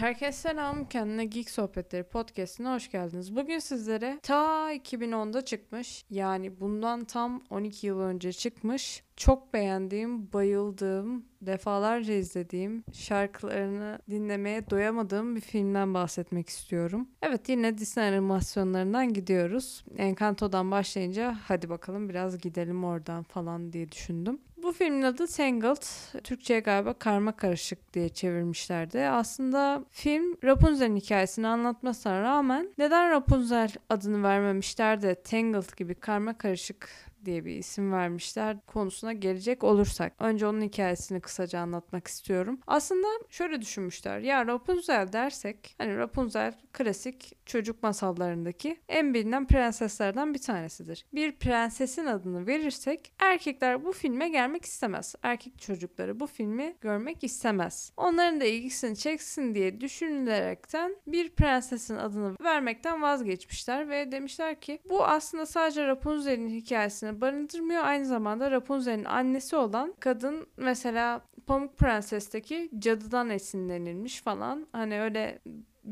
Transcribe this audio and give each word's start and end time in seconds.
Herkese 0.00 0.32
selam. 0.32 0.88
Kendine 0.88 1.24
Geek 1.24 1.50
Sohbetleri 1.50 2.02
podcastine 2.02 2.68
hoş 2.68 2.90
geldiniz. 2.90 3.36
Bugün 3.36 3.58
sizlere 3.58 4.18
ta 4.22 4.74
2010'da 4.74 5.44
çıkmış 5.44 6.04
yani 6.10 6.60
bundan 6.60 7.04
tam 7.04 7.42
12 7.50 7.86
yıl 7.86 8.00
önce 8.00 8.32
çıkmış 8.32 9.02
çok 9.16 9.54
beğendiğim, 9.54 10.32
bayıldığım, 10.32 11.24
defalarca 11.42 12.14
izlediğim, 12.14 12.84
şarkılarını 12.92 13.98
dinlemeye 14.10 14.70
doyamadığım 14.70 15.36
bir 15.36 15.40
filmden 15.40 15.94
bahsetmek 15.94 16.48
istiyorum. 16.48 17.08
Evet 17.22 17.48
yine 17.48 17.78
Disney 17.78 18.08
animasyonlarından 18.08 19.12
gidiyoruz. 19.12 19.84
Encanto'dan 19.96 20.70
başlayınca 20.70 21.36
hadi 21.44 21.68
bakalım 21.68 22.08
biraz 22.08 22.38
gidelim 22.38 22.84
oradan 22.84 23.22
falan 23.22 23.72
diye 23.72 23.92
düşündüm. 23.92 24.40
Bu 24.70 24.74
filmin 24.74 25.02
adı 25.02 25.26
Tangled. 25.26 25.82
Türkçe'ye 26.24 26.60
galiba 26.60 26.92
karma 26.92 27.32
karışık 27.32 27.94
diye 27.94 28.08
çevirmişlerdi. 28.08 29.00
Aslında 29.00 29.84
film 29.90 30.36
Rapunzel'in 30.44 30.96
hikayesini 30.96 31.46
anlatmasına 31.46 32.22
rağmen 32.22 32.74
neden 32.78 33.10
Rapunzel 33.10 33.70
adını 33.88 34.22
vermemişler 34.22 35.02
de 35.02 35.22
Tangled 35.22 35.76
gibi 35.76 35.94
karma 35.94 36.38
karışık 36.38 36.88
diye 37.24 37.44
bir 37.44 37.56
isim 37.56 37.92
vermişler 37.92 38.56
konusuna 38.66 39.12
gelecek 39.12 39.64
olursak. 39.64 40.12
Önce 40.18 40.46
onun 40.46 40.62
hikayesini 40.62 41.20
kısaca 41.20 41.60
anlatmak 41.60 42.06
istiyorum. 42.06 42.60
Aslında 42.66 43.06
şöyle 43.30 43.60
düşünmüşler. 43.60 44.18
Ya 44.18 44.46
Rapunzel 44.46 45.12
dersek 45.12 45.74
hani 45.78 45.96
Rapunzel 45.96 46.54
klasik 46.72 47.46
çocuk 47.46 47.82
masallarındaki 47.82 48.80
en 48.88 49.14
bilinen 49.14 49.46
prenseslerden 49.46 50.34
bir 50.34 50.38
tanesidir. 50.38 51.06
Bir 51.14 51.32
prensesin 51.32 52.06
adını 52.06 52.46
verirsek 52.46 53.12
erkekler 53.18 53.84
bu 53.84 53.92
filme 53.92 54.28
gelmek 54.28 54.64
istemez. 54.64 55.14
Erkek 55.22 55.60
çocukları 55.60 56.20
bu 56.20 56.26
filmi 56.26 56.76
görmek 56.80 57.24
istemez. 57.24 57.92
Onların 57.96 58.40
da 58.40 58.44
ilgisini 58.44 58.96
çeksin 58.96 59.54
diye 59.54 59.80
düşünülerekten 59.80 60.96
bir 61.06 61.30
prensesin 61.30 61.96
adını 61.96 62.36
vermekten 62.44 63.02
vazgeçmişler 63.02 63.88
ve 63.88 64.12
demişler 64.12 64.60
ki 64.60 64.78
bu 64.88 65.04
aslında 65.04 65.46
sadece 65.46 65.86
Rapunzel'in 65.86 66.48
hikayesini 66.48 67.09
içerisinde 67.10 67.20
barındırmıyor. 67.20 67.84
Aynı 67.84 68.06
zamanda 68.06 68.50
Rapunzel'in 68.50 69.04
annesi 69.04 69.56
olan 69.56 69.94
kadın 70.00 70.46
mesela 70.56 71.20
Pamuk 71.46 71.78
Prenses'teki 71.78 72.70
cadıdan 72.78 73.30
esinlenilmiş 73.30 74.22
falan. 74.22 74.66
Hani 74.72 75.00
öyle 75.00 75.40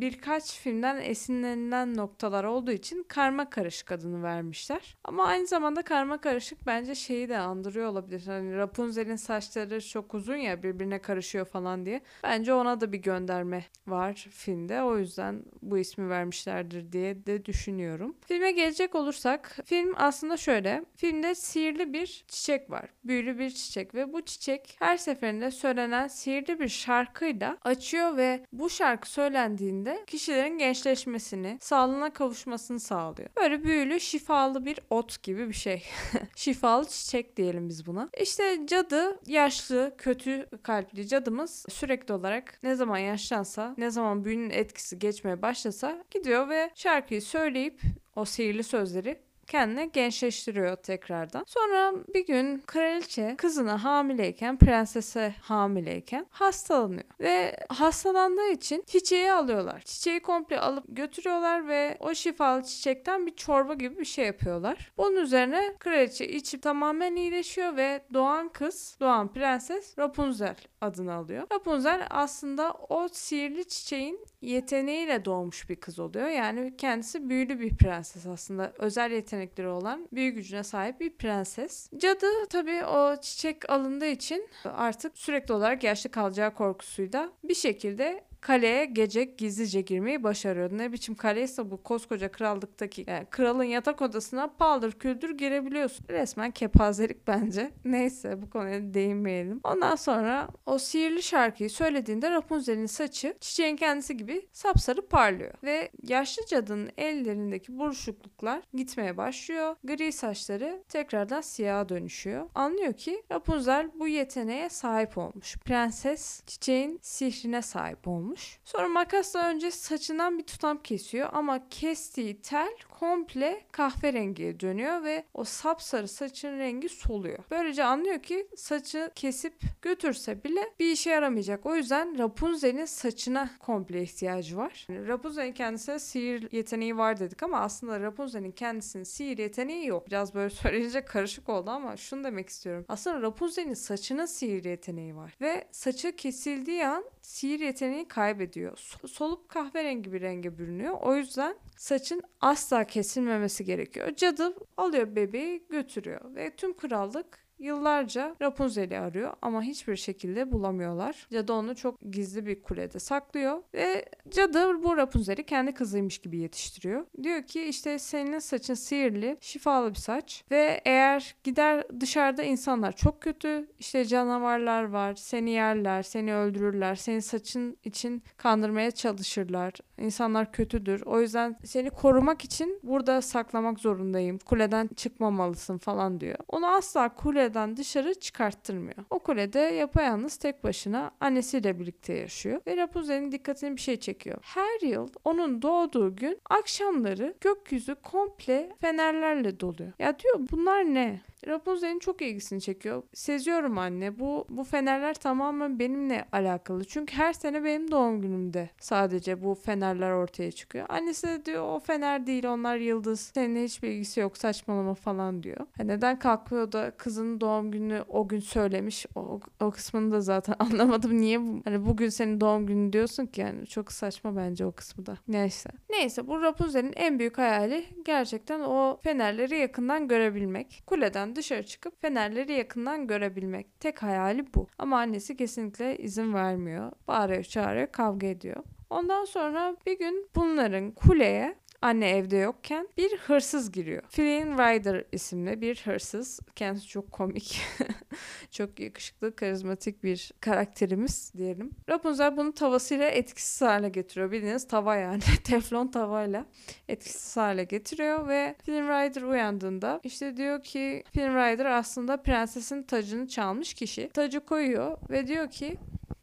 birkaç 0.01 0.59
filmden 0.59 1.01
esinlenilen 1.01 1.97
noktalar 1.97 2.45
olduğu 2.45 2.73
için 2.73 3.03
karma 3.09 3.51
karışık 3.51 3.93
adını 3.93 4.23
vermişler. 4.23 4.97
Ama 5.05 5.25
aynı 5.25 5.47
zamanda 5.47 5.83
karma 5.83 6.21
karışık 6.21 6.67
bence 6.67 6.95
şeyi 6.95 7.29
de 7.29 7.39
andırıyor 7.39 7.89
olabilir. 7.89 8.23
Hani 8.27 8.57
Rapunzel'in 8.57 9.17
saçları 9.17 9.89
çok 9.89 10.15
uzun 10.15 10.37
ya 10.37 10.63
birbirine 10.63 10.99
karışıyor 10.99 11.45
falan 11.45 11.87
diye. 11.87 12.01
Bence 12.23 12.53
ona 12.53 12.81
da 12.81 12.93
bir 12.93 12.99
gönderme 12.99 13.65
var 13.87 14.27
filmde. 14.31 14.83
O 14.83 14.99
yüzden 14.99 15.43
bu 15.63 15.79
ismi 15.79 16.09
vermişlerdir 16.09 16.93
diye 16.93 17.27
de 17.27 17.45
düşünüyorum. 17.45 18.17
Filme 18.27 18.53
gelecek 18.53 18.95
olursak 18.95 19.59
film 19.65 19.95
aslında 19.97 20.37
şöyle. 20.37 20.85
Filmde 20.97 21.35
sihirli 21.35 21.93
bir 21.93 22.25
çiçek 22.29 22.71
var. 22.71 22.85
Büyülü 23.05 23.39
bir 23.39 23.51
çiçek 23.51 23.95
ve 23.95 24.13
bu 24.13 24.23
çiçek 24.23 24.77
her 24.79 24.97
seferinde 24.97 25.51
söylenen 25.51 26.09
sihirli 26.09 26.61
bir 26.61 26.69
şarkıyla 26.69 27.59
açıyor 27.63 28.17
ve 28.17 28.45
bu 28.53 28.71
şarkı 28.71 29.11
söylendiğinde 29.11 29.88
sayesinde 29.89 30.05
kişilerin 30.07 30.59
gençleşmesini, 30.59 31.59
sağlığına 31.61 32.13
kavuşmasını 32.13 32.81
sağlıyor. 32.81 33.29
Böyle 33.37 33.65
büyülü, 33.65 34.01
şifalı 34.01 34.65
bir 34.65 34.79
ot 34.91 35.23
gibi 35.23 35.49
bir 35.49 35.55
şey. 35.55 35.85
şifalı 36.37 36.89
çiçek 36.89 37.37
diyelim 37.37 37.69
biz 37.69 37.87
buna. 37.87 38.09
İşte 38.21 38.67
cadı, 38.67 39.21
yaşlı, 39.27 39.95
kötü 39.99 40.49
kalpli 40.63 41.09
cadımız 41.09 41.67
sürekli 41.69 42.15
olarak 42.15 42.59
ne 42.63 42.75
zaman 42.75 42.99
yaşlansa, 42.99 43.75
ne 43.79 43.91
zaman 43.91 44.25
büyünün 44.25 44.51
etkisi 44.51 44.99
geçmeye 44.99 45.43
başlasa 45.43 46.05
gidiyor 46.11 46.49
ve 46.49 46.71
şarkıyı 46.75 47.23
söyleyip 47.23 47.81
o 48.17 48.25
sihirli 48.25 48.63
sözleri 48.63 49.28
kendine 49.49 49.87
gençleştiriyor 49.87 50.77
tekrardan. 50.77 51.45
Sonra 51.47 51.93
bir 52.15 52.27
gün 52.27 52.59
kraliçe 52.59 53.35
kızına 53.39 53.85
hamileyken, 53.85 54.59
prensese 54.59 55.35
hamileyken 55.41 56.27
hastalanıyor. 56.31 57.05
Ve 57.21 57.57
hastalandığı 57.69 58.51
için 58.51 58.85
çiçeği 58.87 59.33
alıyorlar. 59.33 59.81
Çiçeği 59.81 60.21
komple 60.21 60.61
alıp 60.61 60.85
götürüyorlar 60.89 61.69
ve 61.69 61.97
o 62.01 62.15
şifalı 62.15 62.63
çiçekten 62.63 63.27
bir 63.27 63.37
çorba 63.37 63.75
gibi 63.75 63.99
bir 63.99 64.05
şey 64.05 64.27
yapıyorlar. 64.27 64.93
Bunun 64.99 65.17
üzerine 65.17 65.75
kraliçe 65.79 66.29
içip 66.29 66.63
tamamen 66.63 67.17
iyileşiyor 67.17 67.77
ve 67.77 68.05
doğan 68.15 68.49
kız, 68.49 68.97
doğan 69.01 69.33
prenses 69.33 69.99
Rapunzel 69.99 70.57
adını 70.81 71.15
alıyor. 71.15 71.47
Rapunzel 71.53 72.07
aslında 72.11 72.73
o 72.89 73.09
sihirli 73.09 73.69
çiçeğin 73.69 74.27
yeteneğiyle 74.43 75.25
doğmuş 75.25 75.71
bir 75.71 75.77
kız 75.77 75.99
oluyor. 75.99 76.29
Yani 76.29 76.77
kendisi 76.77 77.29
büyülü 77.29 77.61
bir 77.61 77.77
prenses 77.77 78.27
aslında. 78.27 78.73
Özel 78.79 79.11
yetenekleri 79.39 79.69
olan 79.69 80.09
büyü 80.13 80.31
gücüne 80.31 80.63
sahip 80.63 81.01
bir 81.01 81.11
prenses. 81.11 81.91
Cadı 81.99 82.27
tabii 82.51 82.85
o 82.85 83.21
çiçek 83.21 83.71
alındığı 83.71 84.07
için 84.07 84.49
artık 84.65 85.19
sürekli 85.19 85.55
olarak 85.55 85.85
yaşlı 85.85 86.11
kalacağı 86.11 86.55
korkusuyla 86.55 87.33
bir 87.45 87.55
şekilde 87.55 88.25
kaleye 88.41 88.85
gece 88.85 89.25
gizlice 89.25 89.81
girmeyi 89.81 90.23
başarıyordu. 90.23 90.79
Ne 90.79 90.93
biçim 90.93 91.15
kaleyse 91.15 91.71
bu 91.71 91.83
koskoca 91.83 92.33
krallıktaki 92.33 93.05
yani 93.07 93.27
kralın 93.31 93.65
yatak 93.65 94.03
odasına 94.03 94.49
paldır 94.49 94.93
küldür 94.93 95.31
girebiliyorsun. 95.31 96.05
Resmen 96.09 96.51
kepazelik 96.51 97.27
bence. 97.27 97.71
Neyse 97.85 98.43
bu 98.43 98.51
konuya 98.51 98.95
değinmeyelim. 98.95 99.61
Ondan 99.65 99.97
sonra 99.97 100.49
o 100.67 100.79
sihirli 100.79 101.23
şarkıyı 101.23 101.71
söylediğinde 101.71 102.31
Rapunzel'in 102.31 102.87
saçı 102.87 103.35
çiçeğin 103.41 103.77
kendisi 103.77 104.17
gibi 104.17 104.49
sapsarı 104.53 105.09
parlıyor. 105.09 105.55
Ve 105.65 105.91
yaşlı 106.03 106.47
cadının 106.47 106.91
ellerindeki 106.97 107.79
buruşukluklar 107.79 108.63
gitmeye 108.75 109.17
başlıyor. 109.17 109.77
Gri 109.85 110.13
saçları 110.13 110.83
tekrardan 110.89 111.41
siyaha 111.41 111.89
dönüşüyor. 111.89 112.49
Anlıyor 112.55 112.93
ki 112.93 113.23
Rapunzel 113.33 113.91
bu 113.95 114.09
yeteneğe 114.09 114.69
sahip 114.69 115.19
olmuş. 115.19 115.57
Prenses 115.57 116.43
çiçeğin 116.47 116.99
sihrine 117.03 117.63
sahip 117.63 118.09
olmuş 118.09 118.28
olmuş. 118.29 118.59
Sonra 118.65 118.89
makasla 118.89 119.49
önce 119.49 119.71
saçından 119.71 120.39
bir 120.39 120.45
tutam 120.45 120.83
kesiyor 120.83 121.29
ama 121.33 121.69
kestiği 121.69 122.41
tel 122.41 122.73
komple 123.01 123.65
kahverengiye 123.73 124.61
dönüyor 124.61 125.03
ve 125.03 125.25
o 125.35 125.45
sapsarı 125.45 126.09
saçın 126.09 126.59
rengi 126.59 126.89
soluyor. 126.89 127.39
Böylece 127.51 127.85
anlıyor 127.85 128.23
ki 128.23 128.49
saçı 128.57 129.11
kesip 129.15 129.55
götürse 129.83 130.45
bile 130.45 130.61
bir 130.81 130.93
işe 130.93 131.11
yaramayacak. 131.11 131.67
O 131.67 131.77
yüzden 131.77 132.19
Rapunzel'in 132.19 132.85
saçına 132.85 133.51
komple 133.61 134.03
ihtiyacı 134.03 134.57
var. 134.57 134.87
Yani 134.89 135.09
Rapunzel'in 135.09 135.53
kendisine 135.53 135.99
sihir 135.99 136.53
yeteneği 136.53 136.97
var 136.97 137.21
dedik 137.21 137.43
ama 137.43 137.61
aslında 137.61 138.01
Rapunzel'in 138.01 138.53
kendisinin 138.53 139.05
sihir 139.05 139.39
yeteneği 139.39 139.87
yok. 139.87 140.07
Biraz 140.07 140.35
böyle 140.35 140.51
söyleyince 140.55 141.05
karışık 141.05 141.49
oldu 141.49 141.71
ama 141.71 141.97
şunu 141.97 142.25
demek 142.25 142.49
istiyorum. 142.49 142.85
Aslında 142.89 143.23
Rapunzel'in 143.23 143.75
saçına 143.75 144.27
sihir 144.27 144.65
yeteneği 144.65 145.17
var 145.17 145.37
ve 145.41 145.65
saçı 145.73 146.17
kesildiği 146.17 146.87
an 146.87 147.05
sihir 147.29 147.61
yeteneği 147.61 148.09
kaybediyor. 148.09 148.79
Solup 149.07 149.49
kahverengi 149.49 150.13
bir 150.13 150.21
renge 150.21 150.59
bürünüyor. 150.59 150.95
O 151.01 151.17
yüzden 151.17 151.57
saçın 151.77 152.23
asla 152.41 152.85
kesilmemesi 152.85 153.65
gerekiyor. 153.65 154.17
Cadı 154.17 154.55
alıyor 154.77 155.17
bebeği 155.17 155.67
götürüyor 155.71 156.35
ve 156.35 156.57
tüm 156.57 156.77
krallık 156.77 157.48
Yıllarca 157.59 158.37
Rapunzel'i 158.43 158.99
arıyor 158.99 159.33
ama 159.43 159.63
hiçbir 159.63 159.97
şekilde 159.97 160.53
bulamıyorlar. 160.53 161.27
Cadı 161.33 161.53
onu 161.53 161.77
çok 161.77 161.99
gizli 162.11 162.47
bir 162.47 162.63
kulede 162.63 162.99
saklıyor 162.99 163.63
ve 163.75 164.05
cadı 164.31 164.83
bu 164.83 164.97
Rapunzel'i 164.97 165.45
kendi 165.47 165.75
kızıymış 165.75 166.19
gibi 166.19 166.39
yetiştiriyor. 166.39 167.07
Diyor 167.23 167.43
ki 167.43 167.63
işte 167.63 167.99
senin 167.99 168.39
saçın 168.39 168.75
sihirli, 168.75 169.37
şifalı 169.41 169.91
bir 169.91 169.95
saç 169.95 170.45
ve 170.51 170.81
eğer 170.85 171.37
gider 171.45 171.85
dışarıda 172.01 172.43
insanlar 172.43 172.93
çok 172.93 173.23
kötü, 173.23 173.69
işte 173.79 174.05
canavarlar 174.05 174.85
var, 174.85 175.15
seni 175.15 175.51
yerler, 175.51 176.03
seni 176.03 176.35
öldürürler, 176.35 176.95
senin 176.95 177.21
saçın 177.21 177.77
için 177.85 178.23
kandırmaya 178.37 178.91
çalışırlar. 178.91 179.73
İnsanlar 179.99 180.53
kötüdür. 180.53 181.03
O 181.07 181.21
yüzden 181.21 181.57
seni 181.65 181.91
korumak 181.91 182.45
için 182.45 182.81
burada 182.83 183.23
saklamak 183.23 183.81
zorundayım. 183.81 184.39
Kuleden 184.39 184.91
çıkmamalısın 184.97 185.79
falan 185.79 186.21
diyor. 186.21 186.37
Onu 186.49 186.67
asla 186.67 187.15
kule 187.15 187.39
kuleden 187.39 187.77
dışarı 187.77 188.15
çıkarttırmıyor. 188.15 188.97
O 189.11 189.19
kulede 189.19 189.59
yapayalnız 189.59 190.37
tek 190.37 190.65
başına 190.65 191.11
annesiyle 191.21 191.81
birlikte 191.81 192.15
yaşıyor 192.15 192.61
ve 192.67 192.77
Rapunzel'in 192.77 193.33
dikkatini 193.33 193.77
bir 193.77 193.81
şey 193.81 194.01
çekiyor. 194.01 194.39
Her 194.43 194.81
yıl 194.81 195.09
onun 195.25 195.63
doğduğu 195.63 196.17
gün 196.17 196.39
akşamları 196.51 197.35
gökyüzü 197.41 197.95
komple 197.95 198.71
fenerlerle 198.81 199.61
doluyor. 199.61 199.93
Ya 199.99 200.19
diyor 200.19 200.41
bunlar 200.51 200.85
ne? 200.85 201.21
Rapunzel'in 201.47 201.99
çok 201.99 202.23
ilgisini 202.23 202.61
çekiyor. 202.61 203.03
Seziyorum 203.15 203.79
anne. 203.79 204.19
Bu 204.19 204.47
bu 204.49 204.65
fenerler 204.65 205.15
tamamen 205.15 205.79
benimle 205.79 206.25
alakalı. 206.33 206.85
Çünkü 206.85 207.17
her 207.17 207.33
sene 207.33 207.65
benim 207.65 207.91
doğum 207.91 208.23
günümde 208.23 208.71
sadece 208.81 209.45
bu 209.45 209.55
fenerler 209.89 210.11
ortaya 210.11 210.53
çıkıyor. 210.53 210.87
Annesi 210.89 211.27
de 211.27 211.45
diyor 211.45 211.63
o 211.63 211.79
fener 211.79 212.27
değil 212.27 212.47
onlar 212.47 212.77
yıldız. 212.77 213.21
Seninle 213.35 213.65
hiçbir 213.65 213.89
ilgisi 213.89 214.21
yok 214.21 214.37
saçmalama 214.37 214.95
falan 214.95 215.43
diyor. 215.43 215.67
Ha, 215.77 215.85
neden 215.85 216.19
kalkıyor 216.19 216.73
da 216.73 216.91
kızın 216.91 217.41
doğum 217.41 217.71
günü 217.71 218.05
o 218.09 218.29
gün 218.29 218.41
söylemiş. 218.41 219.07
O, 219.15 219.41
o 219.61 219.71
kısmını 219.71 220.13
da 220.13 220.21
zaten 220.21 220.55
anlamadım. 220.59 221.21
Niye 221.21 221.41
bu, 221.41 221.61
hani 221.65 221.87
bugün 221.87 222.09
senin 222.09 222.41
doğum 222.41 222.67
günü 222.67 222.93
diyorsun 222.93 223.27
ki 223.27 223.41
yani 223.41 223.67
çok 223.67 223.93
saçma 223.93 224.37
bence 224.37 224.67
o 224.67 224.73
kısmı 224.73 225.07
da. 225.07 225.17
Neyse. 225.29 225.71
Neyse 225.91 226.27
bu 226.27 226.43
Rapunzel'in 226.43 226.93
en 226.97 227.19
büyük 227.19 227.39
hayali 227.39 227.85
gerçekten 228.05 228.61
o 228.61 228.99
fenerleri 229.03 229.59
yakından 229.59 230.09
görebilmek. 230.09 230.83
Kuleden 230.87 231.37
dışarı 231.37 231.63
çıkıp 231.63 232.03
fenerleri 232.03 232.53
yakından 232.53 233.07
görebilmek. 233.07 233.81
Tek 233.81 234.03
hayali 234.03 234.55
bu. 234.55 234.67
Ama 234.79 234.99
annesi 234.99 235.37
kesinlikle 235.37 235.97
izin 235.99 236.35
vermiyor. 236.35 236.93
Bağırıyor 237.09 237.43
çağırıyor 237.43 237.93
kavga 237.93 238.27
ediyor. 238.27 238.63
Ondan 238.91 239.25
sonra 239.25 239.77
bir 239.87 239.99
gün 239.99 240.29
bunların 240.37 240.91
kuleye 240.91 241.55
anne 241.83 242.11
evde 242.11 242.37
yokken 242.37 242.89
bir 242.97 243.17
hırsız 243.19 243.73
giriyor. 243.73 244.03
Flynn 244.09 244.59
Rider 244.59 245.05
isimli 245.13 245.61
bir 245.61 245.83
hırsız. 245.85 246.41
Kendisi 246.57 246.89
çok 246.89 247.13
komik. 247.13 247.61
çok 248.51 248.81
yakışıklı, 248.81 249.37
karizmatik 249.37 250.05
bir 250.05 250.33
karakterimiz 250.41 251.33
diyelim. 251.37 251.71
Rapunzel 251.89 252.37
bunu 252.37 252.53
tavasıyla 252.53 253.09
etkisiz 253.09 253.63
hale 253.63 253.89
getiriyor. 253.89 254.31
Bildiğiniz 254.31 254.69
tava 254.69 254.97
yani. 254.97 255.21
Teflon 255.45 255.89
tavayla 255.89 256.47
etkisiz 256.89 257.37
hale 257.37 257.65
getiriyor 257.65 258.29
ve 258.29 258.57
Flynn 258.65 258.89
Rider 258.89 259.23
uyandığında 259.23 260.01
işte 260.05 260.37
diyor 260.37 260.63
ki 260.63 261.05
Flynn 261.15 261.35
Rider 261.35 261.67
aslında 261.67 262.17
prensesin 262.17 262.83
tacını 262.83 263.29
çalmış 263.29 263.75
kişi. 263.75 264.09
Tacı 264.09 264.41
koyuyor 264.41 264.99
ve 265.11 265.27
diyor 265.27 265.51
ki 265.51 265.77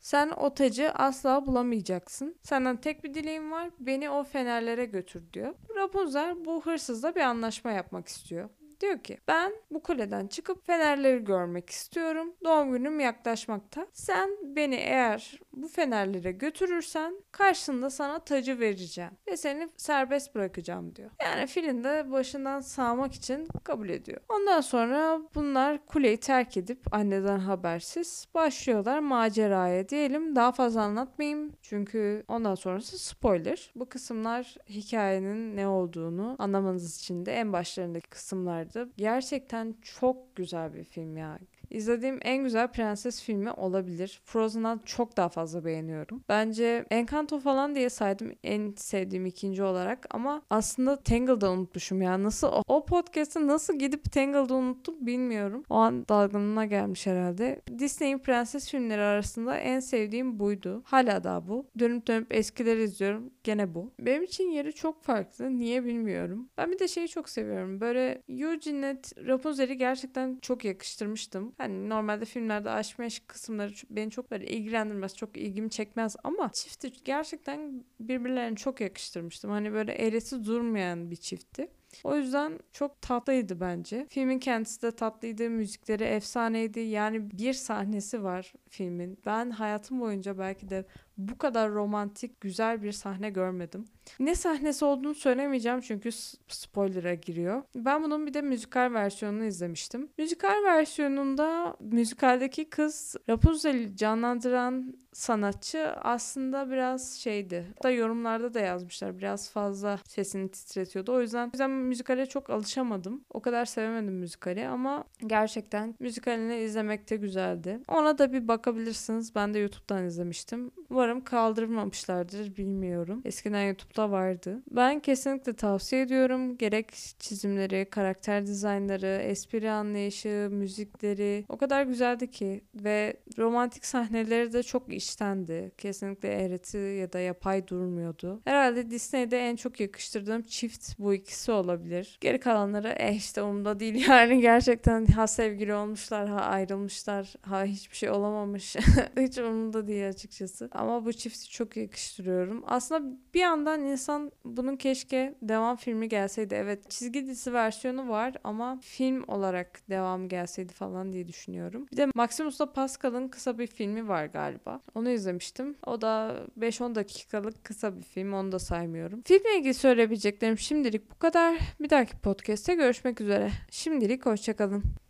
sen 0.05 0.29
o 0.37 0.53
tacı 0.53 0.91
asla 0.91 1.45
bulamayacaksın. 1.45 2.35
Senden 2.43 2.77
tek 2.77 3.03
bir 3.03 3.13
dileğim 3.13 3.51
var. 3.51 3.69
Beni 3.79 4.09
o 4.09 4.23
fenerlere 4.23 4.85
götür 4.85 5.23
diyor. 5.33 5.53
Rapunzel 5.75 6.45
bu 6.45 6.65
hırsızla 6.65 7.15
bir 7.15 7.21
anlaşma 7.21 7.71
yapmak 7.71 8.07
istiyor. 8.07 8.49
Diyor 8.81 8.99
ki 8.99 9.17
ben 9.27 9.51
bu 9.71 9.83
kuleden 9.83 10.27
çıkıp 10.27 10.65
fenerleri 10.65 11.23
görmek 11.23 11.69
istiyorum. 11.69 12.33
Doğum 12.43 12.71
günüm 12.71 12.99
yaklaşmakta. 12.99 13.87
Sen 13.93 14.29
beni 14.43 14.75
eğer 14.75 15.39
bu 15.53 15.67
fenerlere 15.67 16.31
götürürsen 16.31 17.15
karşında 17.31 17.89
sana 17.89 18.19
tacı 18.19 18.59
vereceğim. 18.59 19.11
Ve 19.27 19.37
seni 19.37 19.69
serbest 19.77 20.35
bırakacağım 20.35 20.95
diyor. 20.95 21.09
Yani 21.23 21.47
filin 21.47 21.83
de 21.83 22.11
başından 22.11 22.59
sağmak 22.59 23.13
için 23.13 23.47
kabul 23.63 23.89
ediyor. 23.89 24.21
Ondan 24.29 24.61
sonra 24.61 25.21
bunlar 25.35 25.85
kuleyi 25.85 26.17
terk 26.17 26.57
edip 26.57 26.93
anneden 26.95 27.39
habersiz 27.39 28.27
başlıyorlar 28.33 28.99
maceraya 28.99 29.89
diyelim. 29.89 30.35
Daha 30.35 30.51
fazla 30.51 30.81
anlatmayayım. 30.81 31.51
Çünkü 31.61 32.23
ondan 32.27 32.55
sonrası 32.55 32.99
spoiler. 32.99 33.71
Bu 33.75 33.89
kısımlar 33.89 34.55
hikayenin 34.69 35.57
ne 35.57 35.67
olduğunu 35.67 36.35
anlamanız 36.39 36.99
için 36.99 37.25
de 37.25 37.33
en 37.33 37.53
başlarındaki 37.53 38.09
kısımlar 38.09 38.64
vardı. 38.65 38.89
Gerçekten 38.97 39.75
çok 39.81 40.35
güzel 40.35 40.73
bir 40.73 40.83
film 40.83 41.17
ya. 41.17 41.39
İzlediğim 41.75 42.19
en 42.21 42.43
güzel 42.43 42.67
prenses 42.67 43.23
filmi 43.23 43.51
olabilir. 43.51 44.21
Frozen'dan 44.23 44.81
çok 44.85 45.17
daha 45.17 45.29
fazla 45.29 45.65
beğeniyorum. 45.65 46.23
Bence 46.29 46.85
Encanto 46.91 47.39
falan 47.39 47.75
diye 47.75 47.89
saydım 47.89 48.31
en 48.43 48.73
sevdiğim 48.77 49.25
ikinci 49.25 49.63
olarak 49.63 50.07
ama 50.09 50.41
aslında 50.49 50.95
Tangled'ı 50.95 51.49
unutmuşum 51.49 52.01
ya. 52.01 52.23
Nasıl 52.23 52.47
o, 52.47 52.63
o 52.67 52.85
podcast'ı 52.85 53.47
nasıl 53.47 53.79
gidip 53.79 54.11
Tangled'ı 54.11 54.55
unuttum 54.55 54.95
bilmiyorum. 55.05 55.63
O 55.69 55.75
an 55.75 56.07
dalgınlığına 56.07 56.65
gelmiş 56.65 57.07
herhalde. 57.07 57.61
Disney'in 57.79 58.19
prenses 58.19 58.69
filmleri 58.71 59.01
arasında 59.01 59.57
en 59.57 59.79
sevdiğim 59.79 60.39
buydu. 60.39 60.81
Hala 60.85 61.23
da 61.23 61.47
bu. 61.47 61.65
Dönüp 61.79 62.07
dönüp 62.07 62.35
eskileri 62.35 62.83
izliyorum. 62.83 63.29
Gene 63.43 63.75
bu. 63.75 63.91
Benim 63.99 64.23
için 64.23 64.51
yeri 64.51 64.73
çok 64.73 65.03
farklı. 65.03 65.59
Niye 65.59 65.85
bilmiyorum. 65.85 66.49
Ben 66.57 66.71
bir 66.71 66.79
de 66.79 66.87
şeyi 66.87 67.07
çok 67.07 67.29
seviyorum. 67.29 67.81
Böyle 67.81 68.21
Eugene'le 68.29 68.95
Rapunzel'i 69.27 69.77
gerçekten 69.77 70.39
çok 70.41 70.65
yakıştırmıştım. 70.65 71.55
Hani 71.65 71.89
normalde 71.89 72.25
filmlerde 72.25 72.69
aşk 72.69 72.99
meşk 72.99 73.27
kısımları 73.27 73.71
beni 73.89 74.11
çok 74.11 74.31
böyle 74.31 74.45
ilgilendirmez, 74.45 75.15
çok 75.15 75.37
ilgimi 75.37 75.69
çekmez 75.69 76.15
ama 76.23 76.51
çifti 76.53 76.91
gerçekten 77.05 77.83
birbirlerini 77.99 78.55
çok 78.55 78.81
yakıştırmıştım. 78.81 79.51
Hani 79.51 79.73
böyle 79.73 79.93
eğreti 79.93 80.45
durmayan 80.45 81.11
bir 81.11 81.15
çiftti. 81.15 81.67
O 82.03 82.15
yüzden 82.15 82.59
çok 82.71 83.01
tatlıydı 83.01 83.59
bence. 83.59 84.07
Filmin 84.09 84.39
kendisi 84.39 84.81
de 84.81 84.91
tatlıydı. 84.91 85.49
Müzikleri 85.49 86.03
efsaneydi. 86.03 86.79
Yani 86.79 87.31
bir 87.31 87.53
sahnesi 87.53 88.23
var 88.23 88.53
filmin. 88.69 89.19
Ben 89.25 89.49
hayatım 89.49 89.99
boyunca 89.99 90.37
belki 90.37 90.69
de 90.69 90.85
bu 91.17 91.37
kadar 91.37 91.71
romantik, 91.71 92.41
güzel 92.41 92.83
bir 92.83 92.91
sahne 92.91 93.29
görmedim. 93.29 93.85
Ne 94.19 94.35
sahnesi 94.35 94.85
olduğunu 94.85 95.15
söylemeyeceğim 95.15 95.81
çünkü 95.81 96.09
spoiler'a 96.47 97.13
giriyor. 97.13 97.63
Ben 97.75 98.03
bunun 98.03 98.27
bir 98.27 98.33
de 98.33 98.41
müzikal 98.41 98.93
versiyonunu 98.93 99.45
izlemiştim. 99.45 100.09
Müzikal 100.17 100.63
versiyonunda 100.63 101.77
müzikaldeki 101.79 102.69
kız 102.69 103.15
Rapunzel'i 103.29 103.97
canlandıran 103.97 104.93
sanatçı 105.15 105.93
aslında 106.01 106.71
biraz 106.71 107.13
şeydi. 107.13 107.65
Da 107.83 107.91
yorumlarda 107.91 108.53
da 108.53 108.59
yazmışlar. 108.59 109.17
Biraz 109.17 109.51
fazla 109.51 109.99
sesini 110.07 110.51
titretiyordu. 110.51 111.13
O 111.13 111.21
yüzden, 111.21 111.47
o 111.47 111.49
yüzden 111.53 111.69
müzikale 111.69 112.25
çok 112.25 112.49
alışamadım. 112.49 113.23
O 113.29 113.39
kadar 113.39 113.65
sevemedim 113.65 114.13
müzikali 114.13 114.67
ama 114.67 115.03
gerçekten 115.27 115.95
müzikalini 115.99 116.57
izlemek 116.57 117.09
de 117.09 117.15
güzeldi. 117.15 117.79
Ona 117.87 118.17
da 118.17 118.33
bir 118.33 118.47
bakabilirsiniz. 118.47 119.35
Ben 119.35 119.53
de 119.53 119.59
YouTube'dan 119.59 120.05
izlemiştim. 120.05 120.71
Umarım 120.89 121.23
kaldırmamışlardır 121.23 122.57
bilmiyorum. 122.57 123.21
Eskiden 123.25 123.63
YouTube'da 123.63 124.11
vardı. 124.11 124.63
Ben 124.71 124.99
kesinlikle 124.99 125.53
tavsiye 125.53 126.01
ediyorum. 126.01 126.57
Gerek 126.57 126.93
çizimleri, 127.19 127.87
karakter 127.91 128.45
dizaynları, 128.45 129.21
espri 129.21 129.71
anlayışı, 129.71 130.47
müzikleri 130.51 131.45
o 131.49 131.57
kadar 131.57 131.83
güzeldi 131.83 132.31
ki 132.31 132.61
ve 132.75 133.17
romantik 133.37 133.85
sahneleri 133.85 134.53
de 134.53 134.63
çok 134.63 134.89
iştendi. 135.05 135.71
Kesinlikle 135.77 136.29
eğreti 136.29 136.77
ya 136.77 137.13
da 137.13 137.19
yapay 137.19 137.67
durmuyordu. 137.67 138.41
Herhalde 138.45 138.89
Disney'de 138.89 139.39
en 139.39 139.55
çok 139.55 139.79
yakıştırdığım 139.79 140.41
çift 140.41 140.99
bu 140.99 141.13
ikisi 141.13 141.51
olabilir. 141.51 142.17
Geri 142.21 142.39
kalanları 142.39 142.89
eh 142.89 143.15
işte 143.15 143.41
umda 143.41 143.79
değil 143.79 144.07
yani 144.09 144.41
gerçekten 144.41 145.05
ha 145.05 145.27
sevgili 145.27 145.73
olmuşlar 145.73 146.29
ha 146.29 146.39
ayrılmışlar 146.41 147.33
ha 147.41 147.63
hiçbir 147.63 147.95
şey 147.95 148.09
olamamış. 148.09 148.75
Hiç 149.19 149.37
umurumda 149.37 149.87
değil 149.87 150.09
açıkçası. 150.09 150.69
Ama 150.71 151.05
bu 151.05 151.13
çifti 151.13 151.49
çok 151.49 151.77
yakıştırıyorum. 151.77 152.63
Aslında 152.67 153.17
bir 153.33 153.39
yandan 153.39 153.81
insan 153.81 154.31
bunun 154.45 154.75
keşke 154.75 155.35
devam 155.41 155.75
filmi 155.75 156.09
gelseydi. 156.09 156.55
Evet 156.55 156.89
çizgi 156.89 157.27
dizi 157.27 157.53
versiyonu 157.53 158.09
var 158.09 158.33
ama 158.43 158.79
film 158.81 159.23
olarak 159.27 159.89
devam 159.89 160.27
gelseydi 160.27 160.73
falan 160.73 161.13
diye 161.13 161.27
düşünüyorum. 161.27 161.87
Bir 161.91 161.97
de 161.97 162.07
Maximus'la 162.15 162.73
Pascal'ın 162.73 163.27
kısa 163.27 163.57
bir 163.57 163.67
filmi 163.67 164.07
var 164.07 164.25
galiba. 164.25 164.81
Onu 164.95 165.09
izlemiştim. 165.09 165.75
O 165.85 166.01
da 166.01 166.35
5-10 166.59 166.95
dakikalık 166.95 167.63
kısa 167.63 167.97
bir 167.97 168.03
film. 168.03 168.33
Onu 168.33 168.51
da 168.51 168.59
saymıyorum. 168.59 169.21
Filmle 169.21 169.57
ilgili 169.57 169.73
söyleyebileceklerim 169.73 170.57
şimdilik 170.57 171.11
bu 171.11 171.19
kadar. 171.19 171.57
Bir 171.79 171.89
dahaki 171.89 172.17
podcast'te 172.17 172.75
görüşmek 172.75 173.21
üzere. 173.21 173.51
Şimdilik 173.71 174.25
hoşçakalın. 174.25 175.04